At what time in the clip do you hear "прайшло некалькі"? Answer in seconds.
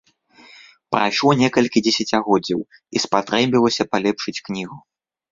0.93-1.83